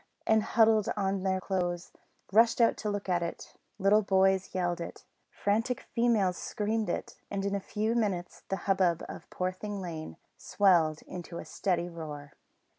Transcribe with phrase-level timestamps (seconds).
[0.25, 1.91] and, huddling on their clothes,
[2.31, 7.45] rushed out to look at it; little boys yelled it; frantic females screamed it, and
[7.45, 12.33] in a few minutes the hubbub in Poorthing Lane swelled into a steady roar.